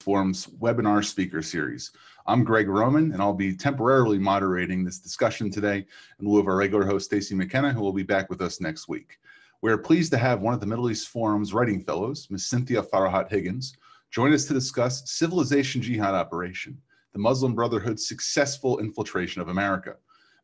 Forum's 0.00 0.46
webinar 0.46 1.04
speaker 1.04 1.42
series. 1.42 1.90
I'm 2.26 2.44
Greg 2.44 2.68
Roman, 2.68 3.12
and 3.12 3.20
I'll 3.20 3.34
be 3.34 3.56
temporarily 3.56 4.18
moderating 4.18 4.84
this 4.84 5.00
discussion 5.00 5.50
today 5.50 5.84
in 6.20 6.28
lieu 6.28 6.38
of 6.38 6.46
our 6.46 6.56
regular 6.56 6.86
host, 6.86 7.06
Stacy 7.06 7.34
McKenna, 7.34 7.72
who 7.72 7.80
will 7.80 7.92
be 7.92 8.04
back 8.04 8.30
with 8.30 8.40
us 8.40 8.60
next 8.60 8.88
week. 8.88 9.18
We're 9.60 9.76
pleased 9.76 10.12
to 10.12 10.18
have 10.18 10.40
one 10.40 10.54
of 10.54 10.60
the 10.60 10.66
Middle 10.66 10.88
East 10.88 11.08
Forum's 11.08 11.52
writing 11.52 11.82
fellows, 11.82 12.28
Ms. 12.30 12.46
Cynthia 12.46 12.80
Farahat 12.80 13.28
Higgins, 13.28 13.76
join 14.12 14.32
us 14.32 14.44
to 14.44 14.54
discuss 14.54 15.10
Civilization 15.10 15.82
Jihad 15.82 16.14
Operation, 16.14 16.80
the 17.12 17.18
Muslim 17.18 17.54
Brotherhood's 17.54 18.06
successful 18.06 18.78
infiltration 18.78 19.42
of 19.42 19.48
America. 19.48 19.96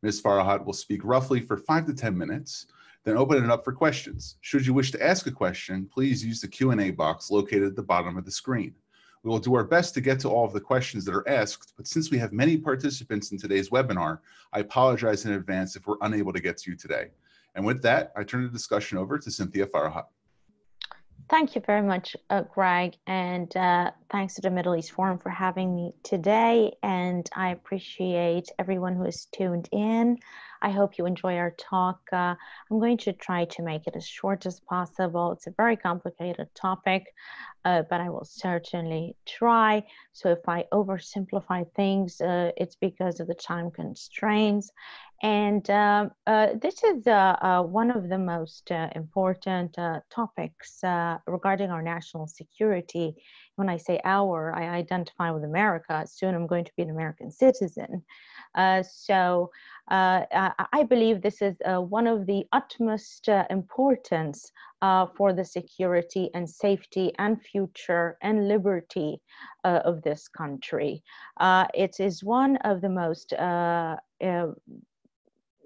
Ms. 0.02 0.20
Farahat 0.20 0.64
will 0.64 0.72
speak 0.72 1.04
roughly 1.04 1.40
for 1.40 1.58
five 1.58 1.86
to 1.86 1.94
10 1.94 2.18
minutes, 2.18 2.66
then 3.04 3.16
open 3.16 3.42
it 3.42 3.50
up 3.50 3.64
for 3.64 3.72
questions. 3.72 4.36
Should 4.40 4.66
you 4.66 4.74
wish 4.74 4.90
to 4.90 5.02
ask 5.02 5.28
a 5.28 5.30
question, 5.30 5.88
please 5.90 6.24
use 6.24 6.40
the 6.40 6.48
Q&A 6.48 6.90
box 6.90 7.30
located 7.30 7.68
at 7.68 7.76
the 7.76 7.82
bottom 7.82 8.18
of 8.18 8.24
the 8.24 8.32
screen. 8.32 8.74
We 9.24 9.30
will 9.30 9.38
do 9.38 9.54
our 9.54 9.64
best 9.64 9.94
to 9.94 10.02
get 10.02 10.20
to 10.20 10.28
all 10.28 10.44
of 10.44 10.52
the 10.52 10.60
questions 10.60 11.06
that 11.06 11.14
are 11.14 11.26
asked, 11.26 11.72
but 11.78 11.86
since 11.86 12.10
we 12.10 12.18
have 12.18 12.34
many 12.34 12.58
participants 12.58 13.32
in 13.32 13.38
today's 13.38 13.70
webinar, 13.70 14.18
I 14.52 14.58
apologize 14.58 15.24
in 15.24 15.32
advance 15.32 15.76
if 15.76 15.86
we're 15.86 15.96
unable 16.02 16.30
to 16.34 16.40
get 16.40 16.58
to 16.58 16.70
you 16.70 16.76
today. 16.76 17.08
And 17.54 17.64
with 17.64 17.80
that, 17.82 18.12
I 18.16 18.22
turn 18.22 18.42
the 18.42 18.50
discussion 18.50 18.98
over 18.98 19.18
to 19.18 19.30
Cynthia 19.30 19.66
Farahat. 19.66 20.04
Thank 21.30 21.54
you 21.54 21.62
very 21.66 21.82
much, 21.82 22.16
uh, 22.28 22.42
Greg, 22.42 22.96
and 23.06 23.54
uh, 23.56 23.90
thanks 24.10 24.34
to 24.34 24.42
the 24.42 24.50
Middle 24.50 24.76
East 24.76 24.92
Forum 24.92 25.18
for 25.18 25.30
having 25.30 25.74
me 25.74 25.92
today. 26.02 26.72
And 26.82 27.28
I 27.34 27.50
appreciate 27.50 28.50
everyone 28.58 28.94
who 28.94 29.04
is 29.04 29.26
tuned 29.32 29.68
in. 29.72 30.18
I 30.60 30.70
hope 30.70 30.98
you 30.98 31.06
enjoy 31.06 31.36
our 31.36 31.52
talk. 31.58 32.00
Uh, 32.12 32.34
I'm 32.70 32.78
going 32.78 32.98
to 32.98 33.12
try 33.12 33.46
to 33.46 33.62
make 33.62 33.86
it 33.86 33.96
as 33.96 34.06
short 34.06 34.46
as 34.46 34.60
possible. 34.60 35.32
It's 35.32 35.46
a 35.46 35.54
very 35.56 35.76
complicated 35.76 36.48
topic, 36.54 37.04
uh, 37.64 37.82
but 37.88 38.00
I 38.00 38.10
will 38.10 38.24
certainly 38.24 39.16
try. 39.26 39.82
So 40.12 40.30
if 40.30 40.48
I 40.48 40.64
oversimplify 40.72 41.66
things, 41.74 42.20
uh, 42.20 42.52
it's 42.56 42.76
because 42.76 43.20
of 43.20 43.26
the 43.26 43.34
time 43.34 43.70
constraints. 43.70 44.70
And 45.24 45.70
uh, 45.70 46.10
uh, 46.26 46.48
this 46.60 46.84
is 46.84 47.06
uh, 47.06 47.62
one 47.62 47.90
of 47.90 48.10
the 48.10 48.18
most 48.18 48.70
important 48.94 49.74
topics 50.10 50.80
regarding 51.26 51.70
our 51.70 51.80
national 51.80 52.26
security. 52.26 53.14
When 53.56 53.70
I 53.70 53.78
say 53.78 54.02
our, 54.04 54.54
I 54.54 54.68
identify 54.68 55.30
with 55.30 55.44
America. 55.44 56.04
Soon 56.06 56.34
I'm 56.34 56.46
going 56.46 56.66
to 56.66 56.72
be 56.76 56.82
an 56.82 56.90
American 56.90 57.30
citizen. 57.30 58.04
Uh, 58.54 58.82
so 58.82 59.50
uh, 59.90 60.24
I 60.30 60.82
believe 60.82 61.22
this 61.22 61.40
is 61.40 61.56
uh, 61.64 61.80
one 61.80 62.06
of 62.06 62.26
the 62.26 62.44
utmost 62.52 63.26
importance 63.48 64.52
for 65.16 65.32
the 65.32 65.44
security 65.46 66.28
and 66.34 66.50
safety 66.50 67.12
and 67.18 67.40
future 67.40 68.18
and 68.20 68.46
liberty 68.46 69.22
of 69.64 70.02
this 70.02 70.28
country. 70.28 71.02
it 71.40 71.96
is 71.98 72.22
one 72.22 72.58
of 72.58 72.82
the 72.82 72.90
most 72.90 73.32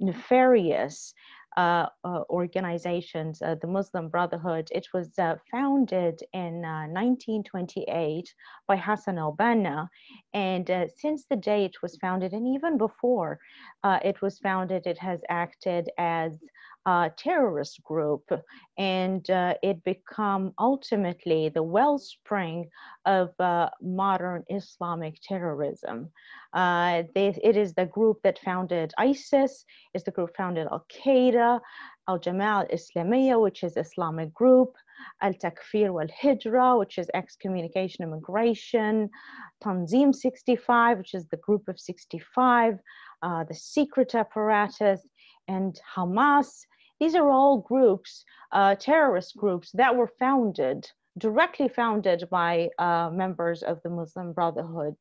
nefarious 0.01 1.15
uh, 1.59 1.87
uh, 2.05 2.23
organizations, 2.31 3.43
uh, 3.43 3.57
the 3.61 3.67
Muslim 3.67 4.09
Brotherhood. 4.09 4.69
It 4.71 4.87
was 4.95 5.19
uh, 5.19 5.35
founded 5.51 6.23
in 6.33 6.63
1928 6.63 7.89
uh, 7.89 8.23
by 8.69 8.77
Hassan 8.77 9.19
al-Banna. 9.19 9.89
And 10.33 10.71
uh, 10.71 10.87
since 10.97 11.25
the 11.25 11.35
day 11.35 11.65
it 11.65 11.83
was 11.83 11.97
founded, 11.97 12.33
and 12.33 12.47
even 12.47 12.79
before 12.79 13.41
it 13.85 14.23
was 14.23 14.39
founded, 14.39 14.87
it 14.87 14.99
has 14.99 15.21
acted 15.29 15.91
as 15.99 16.39
uh, 16.89 17.11
terrorist 17.19 17.85
group 17.85 18.25
and 18.79 19.29
uh, 19.29 19.53
it 19.63 19.85
become 19.85 20.55
ultimately 20.59 21.51
the 21.51 21.63
wellspring 21.63 22.67
of 23.05 23.29
uh, 23.41 23.69
modern 23.83 24.43
Islamic 24.49 25.15
terrorism. 25.23 26.09
Uh, 26.55 27.03
they, 27.15 27.29
it 27.45 27.59
is 27.59 27.75
the 27.75 27.85
group 27.85 28.17
that 28.23 28.39
founded 28.39 28.95
ISIS, 28.97 29.67
it's 29.93 30.05
the 30.05 30.11
group 30.11 30.31
founded 30.35 30.67
Al-Qaeda, 30.73 31.61
Al-Jamal 32.09 32.63
al-Islamiyah, 32.63 33.39
which 33.39 33.63
is 33.63 33.77
Islamic 33.77 34.33
group, 34.33 34.73
Al-Takfir 35.21 35.93
wal-Hijra, 35.93 36.79
which 36.79 36.97
is 36.97 37.11
excommunication 37.13 38.03
immigration, 38.03 39.11
Tanzim 39.63 40.15
65, 40.15 40.97
which 40.97 41.13
is 41.13 41.27
the 41.27 41.37
group 41.37 41.69
of 41.69 41.79
65, 41.79 42.79
uh, 43.21 43.45
the 43.45 43.55
secret 43.55 44.15
apparatus, 44.15 45.03
and 45.49 45.79
Hamas 45.95 46.65
these 47.01 47.15
are 47.15 47.31
all 47.31 47.59
groups, 47.59 48.25
uh, 48.53 48.75
terrorist 48.75 49.37
groups 49.37 49.71
that 49.73 49.97
were 49.97 50.11
founded, 50.19 50.91
directly 51.17 51.69
founded 51.69 52.29
by 52.31 52.71
uh, 52.79 53.11
members 53.13 53.63
of 53.63 53.83
the 53.83 53.91
Muslim 53.91 54.33
Brotherhood. 54.33 54.97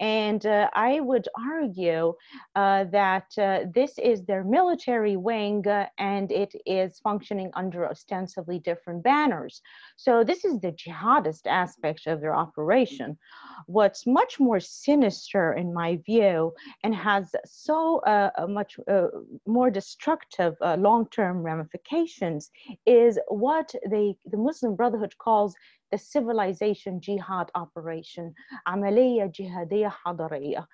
And 0.00 0.44
uh, 0.46 0.70
I 0.74 1.00
would 1.00 1.28
argue 1.36 2.14
uh, 2.54 2.84
that 2.84 3.26
uh, 3.38 3.60
this 3.74 3.98
is 3.98 4.24
their 4.24 4.44
military 4.44 5.16
wing 5.16 5.66
uh, 5.66 5.86
and 5.98 6.30
it 6.30 6.54
is 6.66 7.00
functioning 7.00 7.50
under 7.54 7.88
ostensibly 7.88 8.58
different 8.60 9.02
banners. 9.02 9.60
So 9.96 10.22
this 10.22 10.44
is 10.44 10.60
the 10.60 10.72
jihadist 10.72 11.46
aspect 11.46 12.06
of 12.06 12.20
their 12.20 12.34
operation. 12.34 13.18
What's 13.66 14.06
much 14.06 14.38
more 14.38 14.60
sinister 14.60 15.52
in 15.52 15.74
my 15.74 15.96
view 16.06 16.52
and 16.84 16.94
has 16.94 17.34
so 17.44 17.98
uh, 18.00 18.30
much 18.48 18.78
uh, 18.88 19.08
more 19.46 19.70
destructive 19.70 20.54
long-term 20.60 21.42
ramifications 21.42 22.50
is 22.86 23.18
what 23.28 23.74
they, 23.90 24.16
the 24.24 24.36
Muslim 24.36 24.76
Brotherhood 24.76 25.14
calls 25.18 25.54
the 25.91 25.97
civilization 25.97 26.99
jihad 26.99 27.51
operation, 27.55 28.33
عملية 28.67 29.31
جهادية 29.31 29.89
حضارية. 29.89 30.65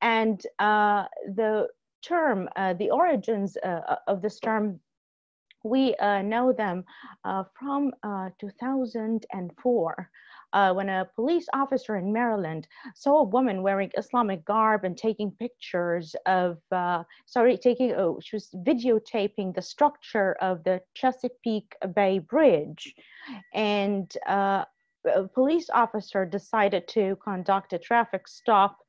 And 0.00 0.44
uh, 0.58 1.04
the 1.34 1.68
term, 2.02 2.48
uh, 2.56 2.74
the 2.74 2.90
origins 2.90 3.56
uh, 3.56 3.96
of 4.06 4.20
this 4.20 4.40
term, 4.40 4.80
we 5.62 5.94
uh, 5.96 6.22
know 6.22 6.52
them 6.52 6.84
uh, 7.24 7.44
from 7.58 7.92
uh, 8.02 8.30
2004. 8.38 10.10
uh, 10.53 10.73
when 10.73 10.89
a 10.89 11.07
police 11.15 11.47
officer 11.53 11.95
in 11.97 12.11
Maryland 12.11 12.67
saw 12.95 13.19
a 13.19 13.23
woman 13.23 13.61
wearing 13.61 13.91
Islamic 13.97 14.43
garb 14.45 14.83
and 14.83 14.97
taking 14.97 15.31
pictures 15.31 16.15
of, 16.25 16.57
uh, 16.71 17.03
sorry, 17.25 17.57
taking, 17.57 17.91
oh, 17.93 18.19
she 18.21 18.35
was 18.35 18.49
videotaping 18.65 19.53
the 19.53 19.61
structure 19.61 20.33
of 20.41 20.63
the 20.63 20.81
Chesapeake 20.93 21.75
Bay 21.95 22.19
Bridge. 22.19 22.93
And 23.53 24.11
uh, 24.27 24.65
a 25.05 25.27
police 25.27 25.69
officer 25.73 26.25
decided 26.25 26.87
to 26.89 27.17
conduct 27.23 27.73
a 27.73 27.79
traffic 27.79 28.27
stop 28.27 28.79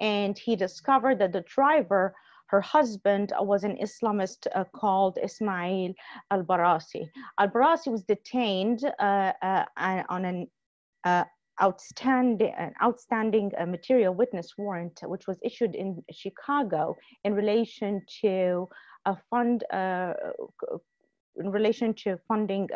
and 0.00 0.36
he 0.36 0.56
discovered 0.56 1.18
that 1.20 1.32
the 1.32 1.42
driver 1.42 2.14
her 2.46 2.60
husband 2.60 3.32
was 3.40 3.64
an 3.64 3.76
Islamist 3.78 4.46
uh, 4.54 4.64
called 4.64 5.18
Ismail 5.22 5.94
al-Barasi. 6.30 7.10
Al-Barasi 7.38 7.90
was 7.90 8.04
detained 8.04 8.84
uh, 9.00 9.32
uh, 9.42 9.64
on 10.08 10.24
an 10.24 10.46
uh, 11.04 11.24
outstanding, 11.62 12.52
outstanding 12.82 13.50
uh, 13.58 13.66
material 13.66 14.14
witness 14.14 14.54
warrant, 14.58 15.00
which 15.04 15.26
was 15.26 15.38
issued 15.42 15.74
in 15.74 16.02
Chicago 16.10 16.96
in 17.24 17.34
relation 17.34 18.02
to 18.22 18.68
a 19.06 19.16
fund, 19.30 19.64
uh, 19.72 20.14
in 21.36 21.50
relation 21.50 21.94
to 21.94 22.18
funding 22.28 22.68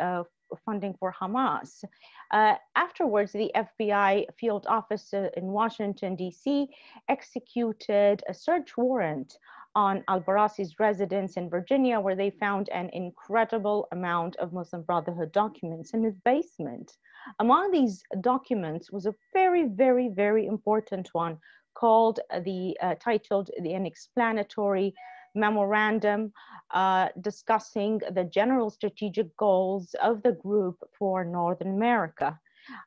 funding 0.65 0.95
for 0.99 1.13
Hamas. 1.19 1.83
Uh, 2.31 2.55
afterwards, 2.75 3.31
the 3.31 3.51
FBI 3.55 4.25
field 4.39 4.65
office 4.67 5.13
in 5.13 5.47
Washington, 5.47 6.15
D.C. 6.15 6.67
executed 7.07 8.23
a 8.27 8.33
search 8.33 8.77
warrant 8.77 9.37
on 9.75 10.03
al-Barasi's 10.07 10.79
residence 10.79 11.37
in 11.37 11.49
Virginia, 11.49 11.99
where 11.99 12.15
they 12.15 12.31
found 12.31 12.69
an 12.69 12.89
incredible 12.93 13.87
amount 13.91 14.35
of 14.37 14.51
Muslim 14.51 14.81
Brotherhood 14.81 15.31
documents 15.31 15.93
in 15.93 16.03
his 16.03 16.17
basement. 16.25 16.97
Among 17.39 17.71
these 17.71 18.03
documents 18.21 18.91
was 18.91 19.05
a 19.05 19.15
very, 19.33 19.67
very, 19.67 20.09
very 20.09 20.47
important 20.47 21.09
one 21.13 21.37
called 21.75 22.19
the 22.43 22.75
uh, 22.81 22.95
titled 22.99 23.49
the 23.61 23.73
An 23.73 23.85
Explanatory 23.85 24.93
Memorandum 25.39 26.31
uh, 26.71 27.07
discussing 27.21 27.99
the 28.11 28.23
general 28.23 28.69
strategic 28.69 29.35
goals 29.37 29.95
of 30.01 30.21
the 30.23 30.33
group 30.33 30.77
for 30.97 31.23
Northern 31.23 31.73
America. 31.75 32.39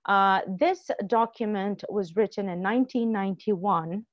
Uh, 0.07 0.41
this 0.47 0.91
document 1.07 1.83
was 1.89 2.15
written 2.17 2.49
in 2.49 2.63
1991 2.63 4.05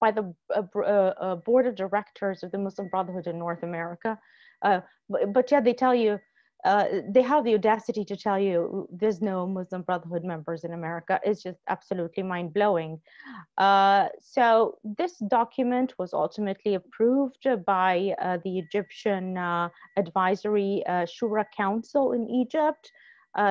by 0.00 0.10
the 0.10 0.34
uh, 0.54 0.62
uh, 0.76 0.80
uh, 0.80 1.36
board 1.36 1.66
of 1.66 1.74
directors 1.74 2.42
of 2.42 2.50
the 2.52 2.58
Muslim 2.58 2.88
Brotherhood 2.88 3.26
in 3.26 3.38
North 3.38 3.62
America. 3.62 4.18
Uh, 4.62 4.80
but, 5.08 5.32
but 5.32 5.50
yeah, 5.50 5.60
they 5.60 5.72
tell 5.72 5.94
you 5.94 6.18
uh, 6.66 6.86
they 7.08 7.22
have 7.22 7.44
the 7.44 7.54
audacity 7.54 8.04
to 8.04 8.16
tell 8.16 8.40
you 8.40 8.88
there's 8.90 9.22
no 9.22 9.46
Muslim 9.46 9.82
Brotherhood 9.82 10.24
members 10.24 10.64
in 10.64 10.72
America. 10.72 11.20
It's 11.24 11.40
just 11.40 11.60
absolutely 11.68 12.24
mind 12.24 12.52
blowing. 12.52 13.00
Uh, 13.56 14.08
so 14.20 14.76
this 14.82 15.16
document 15.28 15.94
was 15.96 16.12
ultimately 16.12 16.74
approved 16.74 17.46
by 17.64 18.14
uh, 18.20 18.38
the 18.42 18.58
Egyptian 18.58 19.38
uh, 19.38 19.68
Advisory 19.96 20.82
uh, 20.88 21.06
Shura 21.14 21.44
Council 21.56 22.12
in 22.12 22.28
Egypt. 22.28 22.90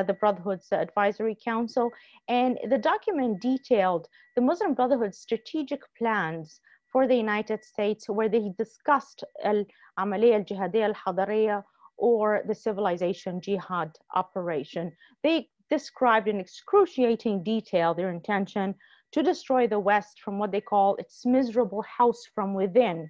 the 0.10 0.18
Brotherhood's 0.22 0.70
Advisory 0.72 1.38
Council. 1.50 1.86
And 2.28 2.54
the 2.74 2.82
document 2.94 3.34
detailed 3.52 4.04
the 4.36 4.42
Muslim 4.50 4.74
Brotherhood's 4.74 5.20
strategic 5.28 5.82
plans 5.98 6.60
for 6.92 7.08
the 7.08 7.20
United 7.28 7.60
States, 7.64 8.10
where 8.10 8.32
they 8.36 8.46
discussed 8.58 9.20
al-Amaliyah 9.52 10.40
al-Jihadiyya 10.40 10.88
al-Hadariyya 10.92 11.58
or 11.98 12.42
the 12.48 12.56
civilization 12.56 13.42
jihad 13.42 13.92
operation. 14.16 14.92
They 15.24 15.50
described 15.70 16.28
in 16.28 16.40
excruciating 16.40 17.44
detail 17.44 17.94
their 17.94 18.12
intention 18.12 18.76
to 19.12 19.24
destroy 19.24 19.68
the 19.68 19.80
West 19.80 20.22
from 20.24 20.38
what 20.38 20.52
they 20.52 20.62
call 20.62 20.96
its 20.98 21.26
miserable 21.26 21.84
house 21.84 22.24
from 22.34 22.54
within. 22.54 23.10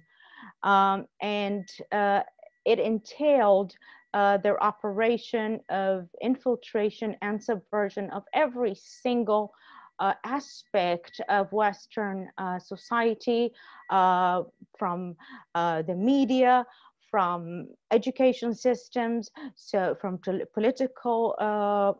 Um, 0.62 1.06
and 1.20 1.68
uh, 1.92 2.20
it 2.64 2.78
entailed 2.78 3.74
uh, 4.14 4.38
their 4.38 4.62
operation 4.62 5.60
of 5.68 6.08
infiltration 6.22 7.16
and 7.22 7.42
subversion 7.42 8.08
of 8.10 8.22
every 8.34 8.74
single 8.74 9.52
uh, 9.98 10.12
aspect 10.24 11.20
of 11.28 11.52
Western 11.52 12.28
uh, 12.38 12.58
society, 12.58 13.52
uh, 13.90 14.42
from 14.78 15.16
uh, 15.54 15.82
the 15.82 15.94
media, 15.94 16.64
from 17.10 17.68
education 17.90 18.54
systems, 18.54 19.30
so 19.54 19.96
from 20.00 20.18
political, 20.54 21.34
uh, 21.38 21.92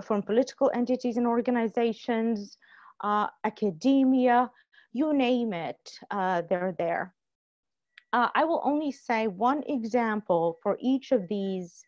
from 0.00 0.22
political 0.22 0.70
entities 0.74 1.16
and 1.16 1.26
organizations, 1.26 2.58
academia, 3.44 4.50
you 4.92 5.12
name 5.12 5.52
it, 5.52 5.98
they're 6.10 6.74
there. 6.78 7.14
I 8.12 8.44
will 8.44 8.60
only 8.64 8.92
say 8.92 9.26
one 9.26 9.62
example 9.66 10.58
for 10.62 10.76
each 10.80 11.12
of 11.12 11.26
these 11.28 11.82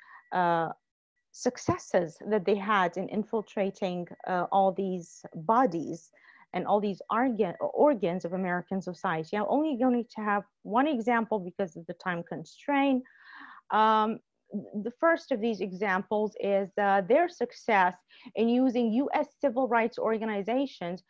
successes 1.35 2.17
that 2.31 2.45
they 2.45 2.55
had 2.55 2.97
in 2.97 3.09
infiltrating 3.09 4.07
uh, 4.29 4.47
all 4.53 4.73
these 4.73 5.25
bodies 5.35 6.11
and 6.55 6.67
all 6.67 6.81
these 6.81 7.03
organ, 7.11 7.55
organs 7.61 8.25
of 8.25 8.33
American 8.33 8.81
society. 8.81 9.37
I'm 9.37 9.45
only 9.49 9.77
going 9.77 10.05
to 10.17 10.21
have 10.23 10.45
one 10.63 10.87
example 10.87 11.39
because 11.39 11.77
of 11.77 11.85
the 11.87 11.95
time 11.95 12.23
constraint. 12.23 13.03
Um, 13.71 14.21
the 14.83 14.93
first 15.01 15.33
of 15.33 15.41
these 15.41 15.61
examples 15.61 16.37
is 16.41 16.71
uh, 16.81 17.01
their 17.03 17.29
success 17.29 17.97
in 18.37 18.49
using 18.49 18.93
US 18.93 19.27
civil 19.41 19.67
rights 19.69 19.99
organizations 19.99 21.03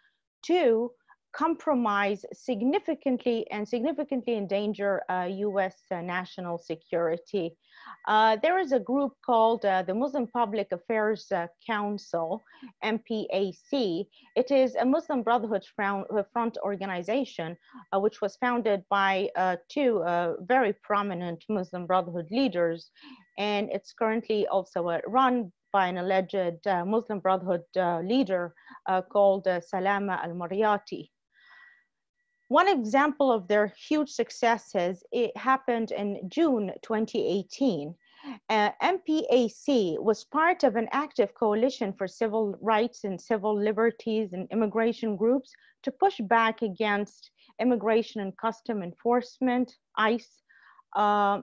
to 0.47 0.91
compromise 1.35 2.25
significantly 2.33 3.45
and 3.51 3.69
significantly 3.69 4.37
endanger 4.37 5.03
uh, 5.11 5.29
US 5.49 5.75
uh, 5.91 6.01
national 6.01 6.59
security. 6.59 7.57
Uh, 8.07 8.37
there 8.43 8.59
is 8.59 8.71
a 8.73 8.79
group 8.79 9.13
called 9.27 9.65
uh, 9.65 9.83
the 9.83 9.95
Muslim 9.95 10.29
Public 10.29 10.69
Affairs 10.71 11.27
uh, 11.33 11.49
Council, 11.67 12.43
MPAC. 12.85 14.07
It 14.37 14.51
is 14.51 14.77
a 14.77 14.85
Muslim 14.85 15.23
Brotherhood 15.23 15.65
front, 15.75 16.07
uh, 16.11 16.61
organization, 16.63 17.57
which 17.95 18.21
was 18.21 18.37
founded 18.37 18.85
by 18.89 19.29
two 19.69 20.03
very 20.43 20.73
prominent 20.83 21.45
Muslim 21.49 21.87
Brotherhood 21.87 22.29
leaders. 22.31 22.91
And 23.39 23.71
it's 23.73 23.93
currently 23.93 24.47
also 24.47 25.01
run 25.09 25.53
by 25.73 25.89
an 25.89 25.99
alleged 25.99 26.65
Muslim 26.87 27.19
Brotherhood 27.19 27.65
leader 28.05 28.55
called 29.11 29.49
Salama 29.69 30.21
al-Marayati. 30.23 31.09
One 32.49 32.69
example 32.69 33.33
of 33.33 33.49
their 33.49 33.69
huge 33.69 34.11
successes, 34.11 35.03
it 35.13 35.37
happened 35.37 35.93
in 35.93 36.29
June 36.29 36.73
2018. 36.83 37.95
Uh, 38.49 38.71
MPAC 38.83 39.99
was 39.99 40.25
part 40.25 40.65
of 40.65 40.77
an 40.77 40.89
active 40.93 41.35
coalition 41.35 41.93
for 41.93 42.07
civil 42.07 42.57
rights 42.61 43.05
and 43.05 43.21
civil 43.21 43.59
liberties 43.59 44.33
and 44.33 44.49
immigration 44.51 45.17
groups 45.17 45.53
to 45.83 45.91
push 45.91 46.19
back 46.21 46.63
against 46.63 47.31
immigration 47.61 48.21
and 48.21 48.37
custom 48.37 48.83
enforcement, 48.83 49.77
ICE, 49.97 50.43
uh, 50.97 51.41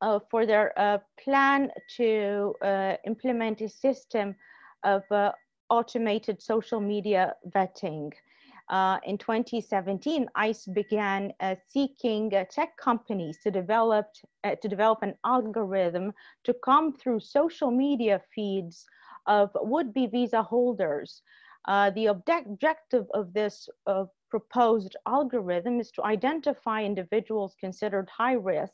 uh, 0.00 0.18
for 0.30 0.46
their 0.46 0.78
uh, 0.78 0.98
plan 1.22 1.70
to 1.96 2.54
uh, 2.62 2.96
implement 3.06 3.60
a 3.60 3.68
system 3.68 4.34
of 4.82 5.02
uh, 5.10 5.32
automated 5.70 6.42
social 6.42 6.80
media 6.80 7.34
vetting. 7.54 8.12
Uh, 8.70 8.98
in 9.04 9.18
2017, 9.18 10.26
ICE 10.34 10.66
began 10.66 11.32
uh, 11.40 11.54
seeking 11.68 12.34
uh, 12.34 12.44
tech 12.50 12.76
companies 12.78 13.38
to 13.42 13.50
develop, 13.50 14.06
uh, 14.42 14.54
to 14.56 14.68
develop 14.68 15.02
an 15.02 15.14
algorithm 15.24 16.12
to 16.44 16.54
come 16.64 16.92
through 16.92 17.20
social 17.20 17.70
media 17.70 18.20
feeds 18.34 18.86
of 19.26 19.50
would-be 19.56 20.06
visa 20.06 20.42
holders. 20.42 21.22
Uh, 21.66 21.90
the 21.90 22.06
objective 22.06 23.06
of 23.12 23.32
this 23.34 23.68
uh, 23.86 24.04
proposed 24.30 24.96
algorithm 25.06 25.78
is 25.78 25.90
to 25.90 26.02
identify 26.04 26.82
individuals 26.82 27.54
considered 27.60 28.08
high 28.08 28.34
risk 28.34 28.72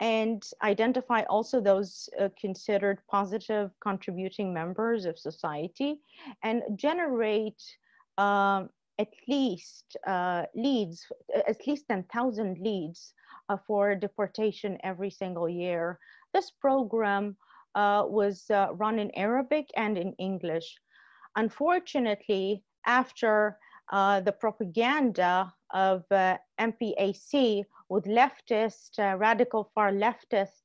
and 0.00 0.42
identify 0.62 1.22
also 1.22 1.60
those 1.60 2.08
uh, 2.20 2.28
considered 2.38 2.98
positive 3.10 3.70
contributing 3.80 4.52
members 4.52 5.06
of 5.06 5.18
society 5.18 6.00
and 6.42 6.62
generate 6.76 7.62
um, 8.18 8.70
at 8.98 9.12
least 9.28 9.96
uh, 10.06 10.44
leads, 10.54 11.06
at 11.34 11.66
least 11.66 11.86
10,000 11.88 12.58
leads 12.58 13.12
uh, 13.48 13.56
for 13.66 13.94
deportation 13.94 14.78
every 14.82 15.10
single 15.10 15.48
year. 15.48 15.98
This 16.32 16.50
program 16.50 17.36
uh, 17.74 18.04
was 18.08 18.50
uh, 18.50 18.68
run 18.72 18.98
in 18.98 19.10
Arabic 19.14 19.70
and 19.76 19.98
in 19.98 20.14
English. 20.14 20.76
Unfortunately, 21.36 22.62
after 22.86 23.58
uh, 23.92 24.20
the 24.20 24.32
propaganda 24.32 25.52
of 25.74 26.04
uh, 26.10 26.38
MPAC 26.58 27.64
with 27.88 28.04
leftist, 28.04 28.98
radical 28.98 29.70
far 29.74 29.92
leftist 29.92 30.64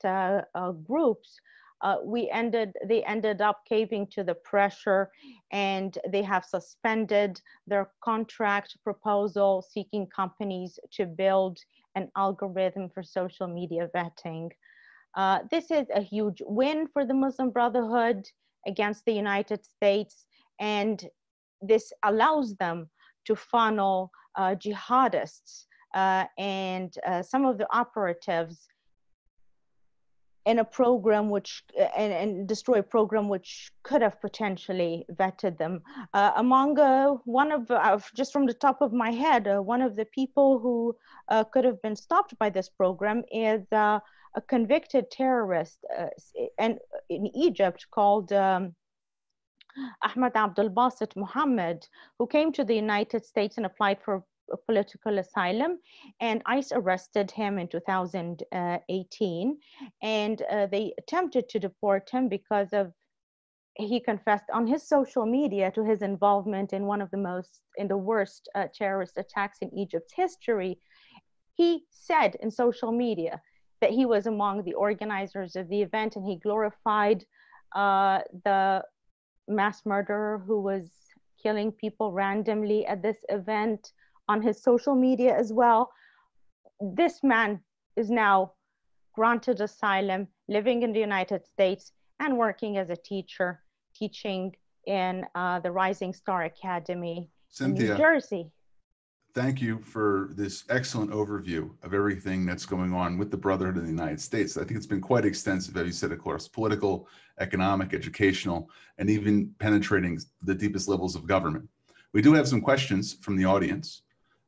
groups, 0.88 1.40
uh, 1.82 1.98
we 2.04 2.30
ended 2.30 2.74
they 2.88 3.04
ended 3.04 3.42
up 3.42 3.62
caving 3.68 4.08
to 4.12 4.24
the 4.24 4.36
pressure 4.36 5.10
and 5.52 5.98
they 6.10 6.22
have 6.22 6.46
suspended 6.46 7.42
their 7.68 7.92
contract 8.04 8.78
proposal 8.84 9.66
seeking 9.68 10.08
companies 10.08 10.80
to 10.92 11.06
build 11.06 11.58
an 11.96 12.10
algorithm 12.16 12.90
for 12.90 13.04
social 13.04 13.48
media 13.48 13.90
vetting. 13.96 14.50
Uh, 15.16 15.40
this 15.50 15.72
is 15.72 15.88
a 15.94 16.02
huge 16.02 16.42
win 16.46 16.88
for 16.94 17.06
the 17.06 17.14
muslim 17.14 17.50
brotherhood 17.50 18.26
against 18.68 19.04
the 19.06 19.14
united 19.14 19.66
states 19.66 20.26
and 20.60 21.10
this 21.62 21.92
allows 22.04 22.56
them 22.56 22.90
to 23.26 23.36
funnel 23.36 24.10
uh, 24.38 24.56
jihadists 24.56 25.66
uh, 25.94 26.26
and 26.38 26.94
uh, 27.06 27.22
some 27.22 27.46
of 27.46 27.58
the 27.58 27.68
operatives 27.76 28.68
in 30.46 30.60
a 30.60 30.66
program 30.66 31.30
which 31.30 31.64
and, 31.96 32.12
and, 32.12 32.48
destroy 32.48 32.80
a 32.80 32.84
program 32.84 33.30
which 33.30 33.72
could 33.84 34.02
have 34.02 34.20
potentially 34.22 35.06
vetted 35.14 35.58
them. 35.58 35.82
Uh, 36.14 36.32
among 36.36 36.80
uh, 36.80 37.10
one 37.26 37.52
of 37.52 37.70
uh, 37.70 38.00
just 38.16 38.34
from 38.34 38.46
the 38.46 38.54
top 38.54 38.82
of 38.82 38.92
my 38.92 39.12
head, 39.12 39.48
uh, 39.48 39.62
one 39.62 39.82
of 39.82 39.96
the 39.96 40.06
people 40.06 40.60
who 40.60 40.96
uh, 41.30 41.44
could 41.44 41.64
have 41.64 41.82
been 41.82 41.96
stopped 41.96 42.38
by 42.40 42.50
this 42.50 42.70
program 42.70 43.24
is 43.32 43.62
uh, 43.72 44.00
a 44.36 44.42
convicted 44.42 45.12
terrorist 45.12 45.86
and 46.58 46.80
in 47.10 47.28
Egypt 47.36 47.86
called. 47.92 48.32
Um, 48.34 48.76
Ahmad 50.02 50.36
Abdul 50.36 50.70
Basit 50.72 51.16
Muhammad, 51.16 51.88
who 52.20 52.28
came 52.28 52.52
to 52.52 52.66
the 52.66 52.76
United 52.76 53.24
States 53.24 53.56
and 53.56 53.66
applied 53.66 54.00
for 54.04 54.22
political 54.58 55.20
asylum, 55.20 55.80
and 56.20 56.42
ICE 56.46 56.72
arrested 56.74 57.32
him 57.32 57.58
in 57.58 57.68
2018. 57.68 59.58
And 60.02 60.42
uh, 60.52 60.68
they 60.68 60.94
attempted 60.98 61.50
to 61.50 61.60
deport 61.60 62.10
him 62.10 62.28
because 62.28 62.74
of 62.74 62.94
he 63.76 64.00
confessed 64.00 64.50
on 64.54 64.68
his 64.68 64.88
social 64.88 65.26
media 65.26 65.72
to 65.72 65.84
his 65.84 66.02
involvement 66.02 66.74
in 66.74 66.86
one 66.86 67.02
of 67.02 67.10
the 67.12 67.18
most 67.18 67.62
in 67.78 67.88
the 67.88 67.98
worst 67.98 68.50
uh, 68.56 68.68
terrorist 68.74 69.18
attacks 69.18 69.60
in 69.62 69.74
Egypt's 69.78 70.14
history. 70.14 70.80
He 71.56 71.86
said 71.90 72.36
in 72.42 72.52
social 72.52 72.92
media 72.92 73.42
that 73.80 73.92
he 73.92 74.06
was 74.06 74.28
among 74.28 74.64
the 74.64 74.74
organizers 74.74 75.56
of 75.56 75.70
the 75.70 75.82
event, 75.82 76.16
and 76.16 76.26
he 76.26 76.38
glorified 76.38 77.26
uh, 77.76 78.20
the 78.44 78.84
mass 79.48 79.86
murderer 79.86 80.44
who 80.46 80.62
was 80.62 80.92
killing 81.42 81.72
people 81.72 82.12
randomly 82.12 82.86
at 82.86 83.02
this 83.02 83.18
event 83.30 83.92
on 84.32 84.42
his 84.42 84.58
social 84.70 84.96
media 85.08 85.34
as 85.44 85.50
well. 85.62 85.82
This 86.80 87.16
man 87.34 87.52
is 88.02 88.10
now 88.10 88.54
granted 89.14 89.58
asylum, 89.70 90.22
living 90.48 90.84
in 90.86 90.92
the 90.94 91.04
United 91.12 91.42
States, 91.54 91.92
and 92.24 92.38
working 92.38 92.78
as 92.82 92.90
a 92.90 93.00
teacher, 93.12 93.50
teaching 94.02 94.56
in 94.88 95.14
uh, 95.36 95.60
the 95.66 95.72
Rising 95.84 96.14
Star 96.14 96.40
Academy 96.54 97.18
Cynthia, 97.50 97.84
in 97.84 97.92
New 97.92 97.98
Jersey. 98.06 98.44
thank 99.34 99.62
you 99.66 99.74
for 99.94 100.30
this 100.42 100.56
excellent 100.78 101.12
overview 101.22 101.64
of 101.86 101.94
everything 101.94 102.40
that's 102.46 102.66
going 102.76 102.92
on 102.94 103.18
with 103.20 103.30
the 103.32 103.42
Brotherhood 103.46 103.78
in 103.78 103.86
the 103.90 103.98
United 104.02 104.22
States. 104.30 104.58
I 104.58 104.64
think 104.64 104.78
it's 104.78 104.94
been 104.96 105.08
quite 105.12 105.26
extensive, 105.26 105.76
as 105.78 105.86
you 105.86 105.98
said, 106.02 106.12
of 106.12 106.20
course, 106.20 106.48
political, 106.48 106.94
economic, 107.40 107.90
educational, 107.94 108.60
and 108.98 109.10
even 109.10 109.34
penetrating 109.60 110.20
the 110.50 110.56
deepest 110.64 110.88
levels 110.94 111.16
of 111.16 111.28
government. 111.36 111.66
We 112.14 112.22
do 112.22 112.34
have 112.34 112.48
some 112.48 112.62
questions 112.70 113.04
from 113.24 113.36
the 113.40 113.46
audience. 113.46 113.88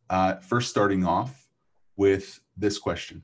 Uh, 0.09 0.35
first, 0.35 0.69
starting 0.69 1.05
off 1.05 1.47
with 1.95 2.39
this 2.57 2.77
question 2.77 3.23